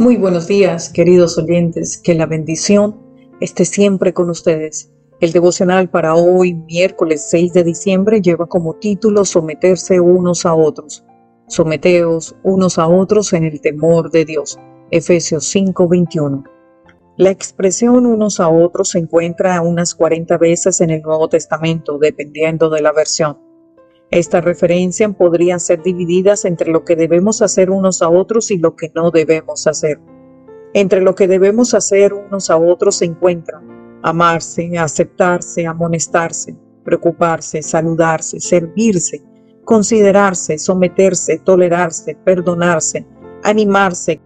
[0.00, 2.98] Muy buenos días, queridos oyentes, que la bendición
[3.38, 4.90] esté siempre con ustedes.
[5.20, 11.04] El devocional para hoy, miércoles 6 de diciembre, lleva como título Someterse unos a otros.
[11.48, 14.58] Someteos unos a otros en el temor de Dios.
[14.90, 16.44] Efesios 5:21.
[17.18, 22.70] La expresión unos a otros se encuentra unas 40 veces en el Nuevo Testamento, dependiendo
[22.70, 23.49] de la versión.
[24.10, 28.74] Estas referencias podrían ser divididas entre lo que debemos hacer unos a otros y lo
[28.74, 30.00] que no debemos hacer.
[30.74, 38.40] Entre lo que debemos hacer unos a otros se encuentran amarse, aceptarse, amonestarse, preocuparse, saludarse,
[38.40, 39.22] servirse,
[39.64, 43.06] considerarse, someterse, tolerarse, perdonarse,
[43.44, 44.20] animarse,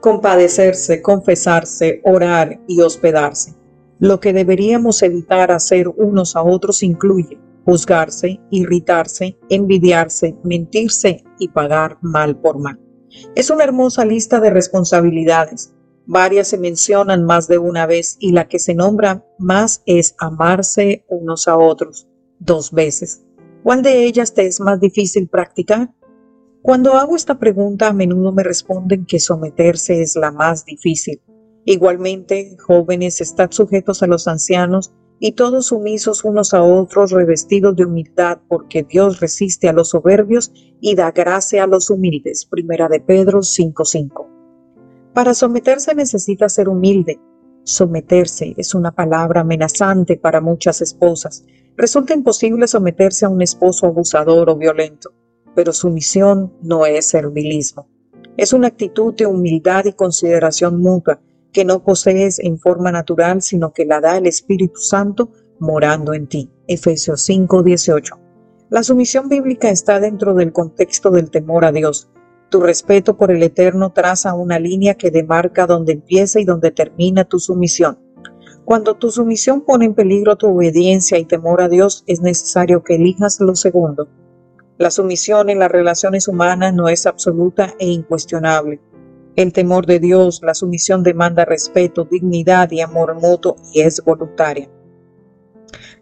[0.00, 3.54] compadecerse, confesarse, orar y hospedarse.
[3.98, 11.98] Lo que deberíamos evitar hacer unos a otros incluye juzgarse, irritarse, envidiarse, mentirse y pagar
[12.02, 12.80] mal por mal.
[13.34, 15.74] Es una hermosa lista de responsabilidades.
[16.06, 21.04] Varias se mencionan más de una vez y la que se nombra más es amarse
[21.08, 23.24] unos a otros, dos veces.
[23.62, 25.90] ¿Cuál de ellas te es más difícil practicar?
[26.60, 31.22] Cuando hago esta pregunta a menudo me responden que someterse es la más difícil.
[31.64, 37.84] Igualmente, jóvenes están sujetos a los ancianos y todos sumisos unos a otros revestidos de
[37.84, 42.44] humildad, porque Dios resiste a los soberbios y da gracia a los humildes.
[42.44, 44.28] Primera de Pedro 5:5.
[45.14, 47.20] Para someterse necesita ser humilde.
[47.62, 51.44] Someterse es una palabra amenazante para muchas esposas.
[51.76, 55.12] Resulta imposible someterse a un esposo abusador o violento,
[55.54, 57.88] pero sumisión no es servilismo.
[58.36, 61.20] Es una actitud de humildad y consideración mutua
[61.54, 66.26] que no posees en forma natural, sino que la da el Espíritu Santo morando en
[66.26, 66.50] ti.
[66.66, 68.18] Efesios 5:18.
[68.70, 72.10] La sumisión bíblica está dentro del contexto del temor a Dios.
[72.50, 77.24] Tu respeto por el Eterno traza una línea que demarca donde empieza y donde termina
[77.24, 77.98] tu sumisión.
[78.64, 82.96] Cuando tu sumisión pone en peligro tu obediencia y temor a Dios, es necesario que
[82.96, 84.08] elijas lo segundo.
[84.76, 88.80] La sumisión en las relaciones humanas no es absoluta e incuestionable.
[89.36, 94.70] El temor de Dios, la sumisión demanda respeto, dignidad y amor mutuo y es voluntaria.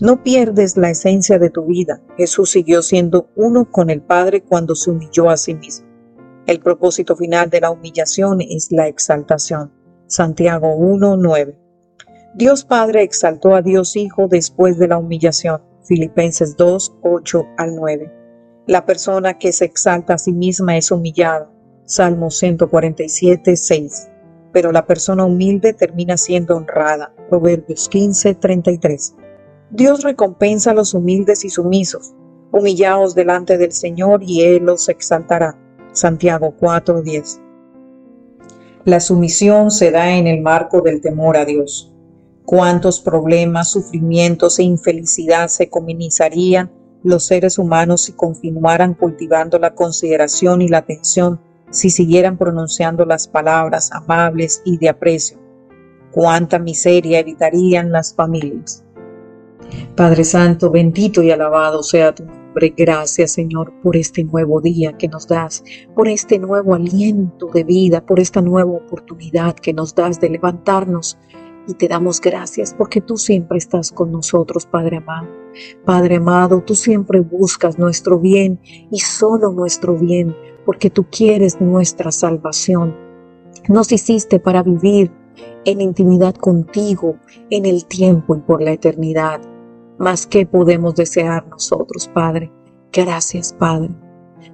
[0.00, 2.00] No pierdes la esencia de tu vida.
[2.16, 5.86] Jesús siguió siendo uno con el Padre cuando se humilló a sí mismo.
[6.46, 9.72] El propósito final de la humillación es la exaltación.
[10.06, 11.58] Santiago 1:9.
[12.34, 15.60] Dios Padre exaltó a Dios Hijo después de la humillación.
[15.82, 18.10] Filipenses 2, 8 al 9.
[18.66, 21.50] La persona que se exalta a sí misma es humillada.
[21.88, 24.08] Salmo 147, 6.
[24.52, 27.14] Pero la persona humilde termina siendo honrada.
[27.30, 29.14] Proverbios 15, 33.
[29.70, 32.14] Dios recompensa a los humildes y sumisos.
[32.52, 35.56] Humillaos delante del Señor y Él los exaltará.
[35.92, 37.40] Santiago 4, 10.
[38.84, 41.90] La sumisión se da en el marco del temor a Dios.
[42.44, 46.70] Cuántos problemas, sufrimientos e infelicidad se cominizarían
[47.02, 53.28] los seres humanos si continuaran cultivando la consideración y la atención si siguieran pronunciando las
[53.28, 55.38] palabras amables y de aprecio.
[56.10, 58.84] Cuánta miseria evitarían las familias.
[59.94, 62.72] Padre Santo, bendito y alabado sea tu nombre.
[62.76, 65.62] Gracias, Señor, por este nuevo día que nos das,
[65.94, 71.18] por este nuevo aliento de vida, por esta nueva oportunidad que nos das de levantarnos.
[71.66, 75.28] Y te damos gracias porque tú siempre estás con nosotros, Padre amado.
[75.84, 78.58] Padre amado, tú siempre buscas nuestro bien
[78.90, 80.34] y solo nuestro bien
[80.68, 82.94] porque tú quieres nuestra salvación.
[83.70, 85.10] Nos hiciste para vivir
[85.64, 87.16] en intimidad contigo
[87.48, 89.40] en el tiempo y por la eternidad.
[89.98, 92.52] Más que podemos desear nosotros, Padre.
[92.92, 93.88] Gracias, Padre.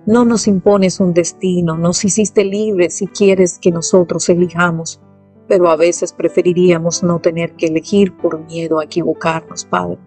[0.06, 5.00] No nos impones un destino, nos hiciste libres si quieres que nosotros elijamos,
[5.48, 9.98] pero a veces preferiríamos no tener que elegir por miedo a equivocarnos, Padre.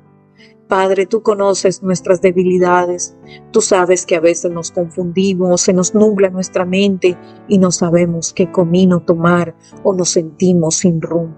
[0.68, 3.16] Padre, tú conoces nuestras debilidades,
[3.52, 7.18] tú sabes que a veces nos confundimos, se nos nubla nuestra mente
[7.48, 11.38] y no sabemos qué camino tomar o nos sentimos sin rumbo.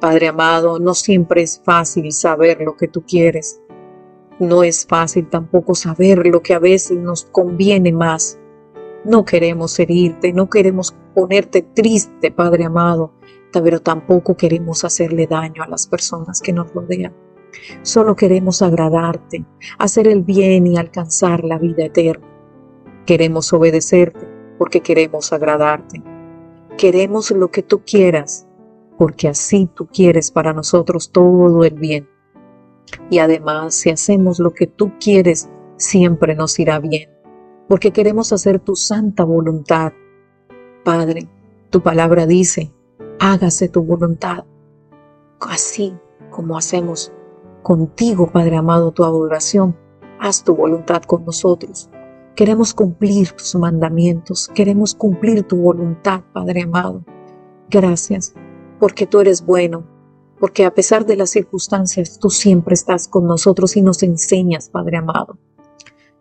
[0.00, 3.60] Padre amado, no siempre es fácil saber lo que tú quieres.
[4.38, 8.38] No es fácil tampoco saber lo que a veces nos conviene más.
[9.04, 13.14] No queremos herirte, no queremos ponerte triste, Padre amado,
[13.52, 17.14] pero tampoco queremos hacerle daño a las personas que nos rodean.
[17.82, 19.44] Solo queremos agradarte,
[19.78, 22.26] hacer el bien y alcanzar la vida eterna.
[23.06, 24.26] Queremos obedecerte
[24.58, 26.02] porque queremos agradarte.
[26.76, 28.46] Queremos lo que tú quieras
[29.00, 32.06] porque así tú quieres para nosotros todo el bien.
[33.08, 37.08] Y además, si hacemos lo que tú quieres, siempre nos irá bien,
[37.66, 39.94] porque queremos hacer tu santa voluntad.
[40.84, 41.30] Padre,
[41.70, 42.74] Tu palabra dice,
[43.20, 44.44] hágase tu voluntad,
[45.40, 45.96] así
[46.28, 47.10] como hacemos
[47.62, 49.76] contigo, Padre amado, tu adoración.
[50.18, 51.88] Haz tu voluntad con nosotros.
[52.34, 57.04] Queremos cumplir tus mandamientos, queremos cumplir tu voluntad, Padre amado.
[57.68, 58.34] Gracias,
[58.78, 59.84] porque tú eres bueno,
[60.38, 64.96] porque a pesar de las circunstancias, tú siempre estás con nosotros y nos enseñas, Padre
[64.96, 65.38] amado.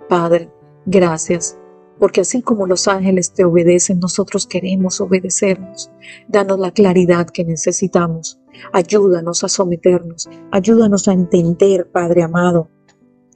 [0.09, 0.51] Padre,
[0.85, 1.57] gracias,
[1.99, 5.91] porque así como los ángeles te obedecen, nosotros queremos obedecernos.
[6.27, 8.39] Danos la claridad que necesitamos.
[8.71, 12.69] Ayúdanos a someternos, ayúdanos a entender, Padre amado,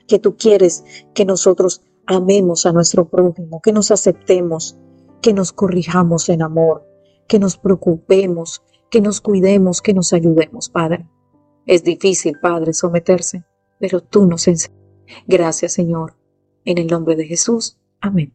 [0.07, 0.83] que tú quieres
[1.13, 4.77] que nosotros amemos a nuestro prójimo, que nos aceptemos,
[5.21, 6.85] que nos corrijamos en amor,
[7.27, 11.07] que nos preocupemos, que nos cuidemos, que nos ayudemos, Padre.
[11.65, 13.43] Es difícil, Padre, someterse,
[13.79, 14.77] pero tú nos enseñas.
[15.27, 16.15] Gracias, Señor.
[16.65, 17.77] En el nombre de Jesús.
[18.01, 18.33] Amén.